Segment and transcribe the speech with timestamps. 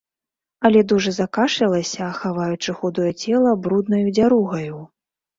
[0.67, 4.81] Але дужа закашлялася, хаваючы худое цела бруднаю дзяругаю.